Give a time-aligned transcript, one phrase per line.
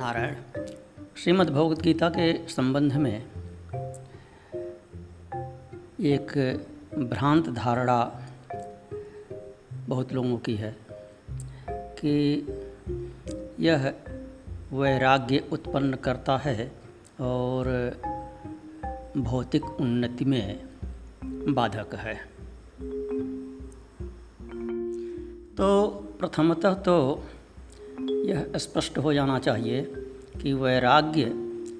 [0.00, 0.34] नारायण
[1.16, 3.24] श्रीमद् भगवद गीता के संबंध में
[6.00, 6.28] एक
[6.98, 8.22] भ्रांत धारणा
[9.88, 10.76] बहुत लोगों की है
[11.70, 12.46] कि
[13.60, 13.94] यह
[14.72, 16.72] वैराग्य उत्पन्न करता है
[17.20, 17.92] और
[19.16, 20.68] भौतिक उन्नति में
[21.24, 22.14] बाधक है।
[25.54, 25.90] तो
[26.20, 27.24] प्रथमतः तो
[28.24, 29.82] यह स्पष्ट हो जाना चाहिए
[30.42, 31.24] कि वैराग्य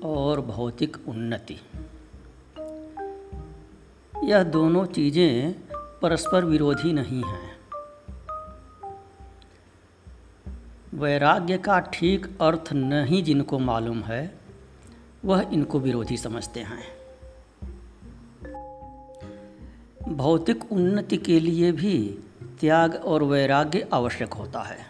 [0.04, 1.56] और भौतिक उन्नति।
[4.24, 7.50] यह दोनों चीज़ें परस्पर विरोधी नहीं हैं।
[10.94, 14.38] वैराग्य का ठीक अर्थ नहीं जिनको मालूम है,
[15.24, 17.00] वह इनको विरोधी समझते हैं।
[20.08, 22.18] भौतिक उन्नति के लिए भी
[22.60, 24.89] त्याग और वैराग्य आवश्यक होता है।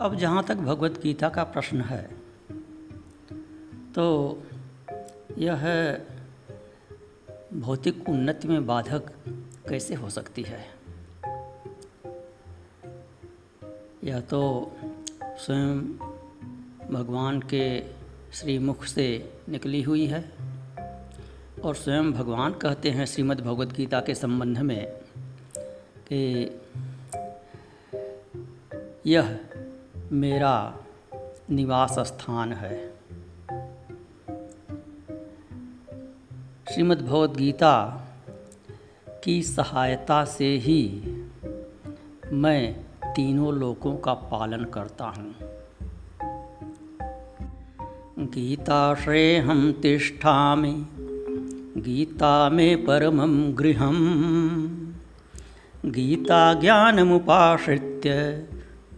[0.00, 2.10] अब जहाँ तक भगवत गीता का प्रश्न है
[3.94, 4.42] तो
[5.38, 5.62] यह
[7.54, 9.12] भौतिक उन्नति में बाधक
[9.68, 10.66] कैसे हो सकती है?
[14.04, 14.72] यह तो
[15.22, 15.80] स्वयं
[16.92, 17.80] भगवान के
[18.32, 20.32] श्रीमुख से निकली हुई है
[21.64, 24.92] और स्वयं भगवान कहते हैं श्रीमद् भगवद गीता के संबंध में
[26.12, 26.50] कि
[29.06, 29.40] यह
[30.14, 30.74] मेरा
[31.50, 32.88] निवास स्थान है।
[36.74, 38.02] श्रीमद् भगवद गीता
[39.24, 41.00] की सहायता से ही
[42.32, 45.34] मैं तीनों लोकों का पालन करता हूँ।
[48.20, 50.86] गीता श्रेहम तिष्ठामि,
[51.80, 53.96] गीता में परमं गृहम।
[55.84, 58.10] गीता ज्ञानमुपाश्रित्य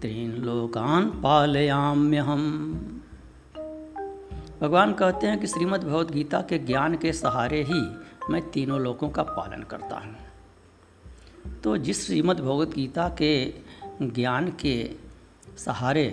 [0.01, 2.43] त्रीन लोकान पालयाम्यहम।
[4.61, 7.81] भगवान कहते हैं कि श्रीमद् भगवद गीता के ज्ञान के सहारे ही
[8.31, 10.15] मैं तीनों लोकों का पालन करता हूँ।
[11.61, 13.33] तो जिस श्रीमद् भगवद गीता के
[14.03, 14.77] ज्ञान के
[15.59, 16.09] सहारे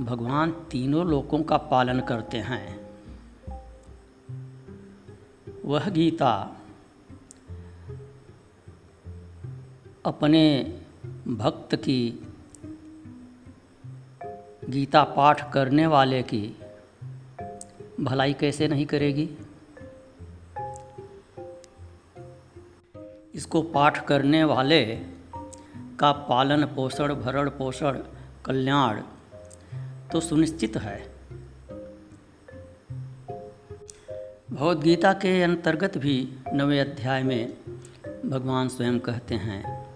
[0.00, 2.66] भगवान तीनों लोकों का पालन करते हैं,
[5.64, 6.32] वह गीता
[10.04, 10.42] अपने
[11.28, 12.00] भक्त की
[14.70, 16.56] गीता पाठ करने वाले की
[18.00, 19.30] भलाई कैसे नहीं करेगी?
[23.34, 25.00] इसको पाठ करने वाले
[26.00, 27.98] का पालन पोषण, भरण पोषण,
[28.44, 29.02] कल्याण
[30.12, 31.14] तो सुनिश्चित है।
[34.62, 37.56] गीता के अंतर्गत भी नवे अध्याय में
[38.26, 39.86] भगवान स्वयं कहते हैं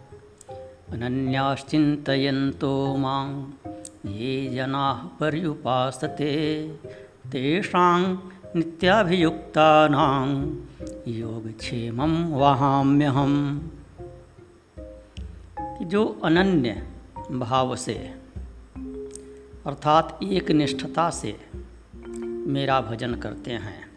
[0.89, 3.59] अनन्याश्चिंतयन्तो माँ
[4.09, 6.33] ये जना पर्युपासते।
[7.33, 8.17] तेषां
[8.57, 10.29] नित्याभियुक्तानां
[11.13, 13.35] योगक्षेमं वहाम्यहम।
[15.83, 16.89] जो अनन्य
[17.33, 17.95] भाव से,
[19.67, 21.37] अर्थात एक निष्ठता से
[22.47, 23.89] मेरा भजन करते हैं,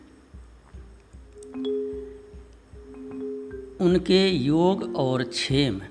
[3.82, 5.82] उनके योग और क्षेम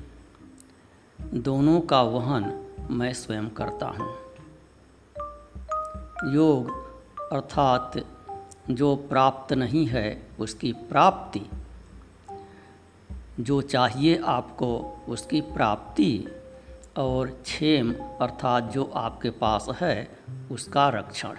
[1.21, 2.45] दोनों का वहन
[2.91, 4.15] मैं स्वयं करता हूँ।
[6.35, 6.71] योग
[7.33, 7.93] अर्थात
[8.71, 11.43] जो प्राप्त नहीं है, उसकी प्राप्ति।
[13.41, 16.27] जो चाहिए आपको, उसकी प्राप्ति।
[16.97, 20.19] और क्षेम अर्थात जो आपके पास है,
[20.51, 21.39] उसका रक्षण।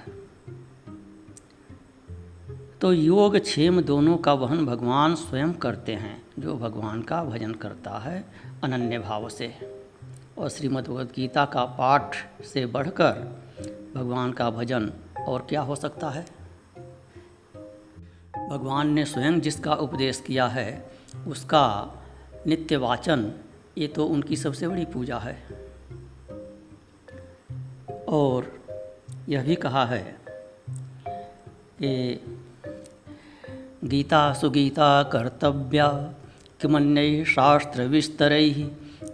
[2.82, 8.00] तो योग, क्षेम दोनों का वहन भगवान स्वयं करते हैं, जो भगवान का भजन करता
[8.00, 8.26] है,
[8.64, 9.81] अनन्य भाव से।
[10.42, 12.16] और श्रीमद् भगवद गीता का पाठ
[12.46, 13.42] से बढ़कर
[13.96, 14.94] भगवान का भजन
[15.28, 16.26] और क्या हो सकता है?
[18.50, 20.92] भगवान ने स्वयं जिसका उपदेश किया है,
[21.28, 21.94] उसका
[22.48, 23.34] नित्य वाचन
[23.78, 25.38] ये तो उनकी सबसे बड़ी पूजा है।
[28.10, 28.60] और
[29.30, 30.18] यह भी कहा है
[31.82, 32.20] कि
[33.84, 36.14] गीता सुगीता कर्तव्या,
[36.62, 38.32] किमन्य शास्त्र विस्तर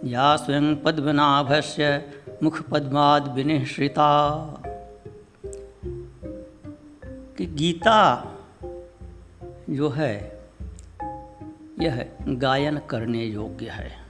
[0.04, 2.10] या स्वयं पद्मनाभस्य
[2.42, 4.40] मुखपद्माद विनिश्रिता।
[7.38, 8.34] कि गीता
[9.70, 10.44] जो है,
[11.80, 14.08] यह गायन करने योग्य है।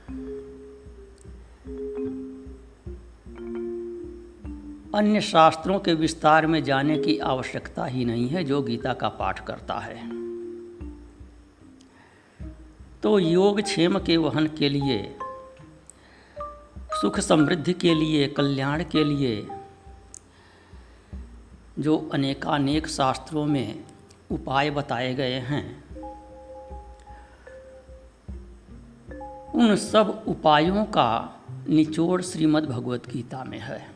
[4.95, 9.47] अन्य शास्त्रों के विस्तार में जाने की आवश्यकता ही नहीं है, जो गीता का पाठ
[9.47, 10.19] करता है।
[13.03, 15.17] तो योग क्षेम के वहन के लिए
[17.01, 19.49] सुख समृद्धि के लिए, कल्याण के लिए,
[21.79, 23.85] जो अनेकानेक शास्त्रों में
[24.31, 25.85] उपाय बताए गए हैं,
[29.55, 31.37] उन सब उपायों का
[31.69, 33.91] निचोड़ श्रीमद् भगवत गीता में है।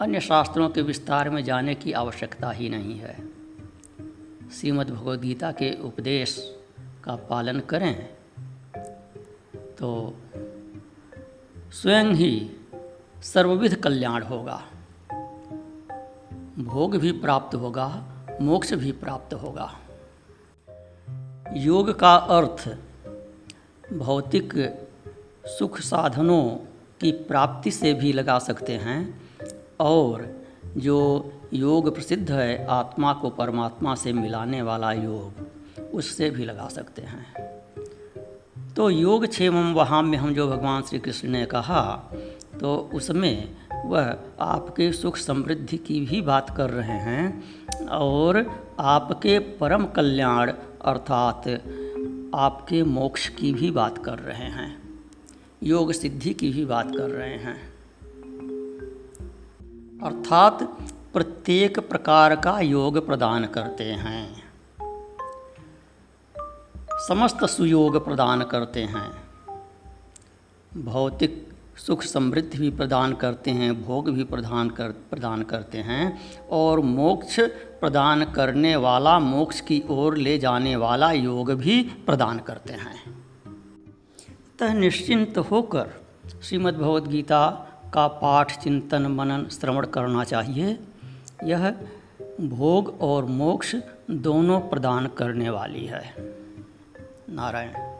[0.00, 3.16] अन्य शास्त्रों के विस्तार में जाने की आवश्यकता ही नहीं है।
[4.52, 6.56] श्रीमद् भगवद गीता के उपदेश
[7.04, 8.08] का पालन करें
[9.78, 10.16] तो
[11.82, 12.50] स्वयं ही
[13.22, 14.62] सर्वविध कल्याण होगा।
[16.58, 18.04] भोग भी प्राप्त होगा,
[18.40, 19.72] मोक्ष भी प्राप्त होगा।
[21.52, 22.78] योग का अर्थ
[23.92, 24.52] भौतिक
[25.46, 26.50] सुख साधनों
[27.00, 29.22] की प्राप्ति से भी लगा सकते हैं
[29.80, 30.44] और
[30.76, 35.48] जो योग प्रसिद्ध है, आत्मा को परमात्मा से मिलाने वाला योग,
[35.94, 37.53] उससे भी लगा सकते हैं।
[38.76, 42.10] तो योग क्षेम वहाँ में हम जो भगवान श्री कृष्ण ने कहा
[42.60, 43.56] तो उसमें
[43.86, 47.42] वह आपके सुख समृद्धि की भी बात कर रहे हैं
[47.86, 50.52] और आपके परम कल्याण
[50.84, 51.48] अर्थात
[52.34, 54.82] आपके मोक्ष की भी बात कर रहे हैं,
[55.62, 57.74] योग सिद्धि की भी बात कर रहे हैं।
[60.02, 60.62] अर्थात
[61.12, 64.53] प्रत्येक प्रकार का योग प्रदान करते हैं।
[67.08, 69.10] समस्त सुयोग प्रदान करते हैं।
[70.84, 76.20] भौतिक सुख समृद्धि भी प्रदान करते हैं, भोग भी प्रदान कर, प्रदान करते हैं
[76.50, 77.40] और मोक्ष
[77.80, 83.24] प्रदान करने वाला, मोक्ष की ओर ले जाने वाला योग भी प्रदान करते हैं।
[84.58, 85.90] तह निश्चिंत होकर
[87.08, 90.78] गीता का पाठ चिंतन मनन श्रवण करना चाहिए।
[91.44, 91.70] यह
[92.40, 93.76] भोग और मोक्ष
[94.10, 96.43] दोनों प्रदान करने वाली है।
[97.34, 97.93] नारायण।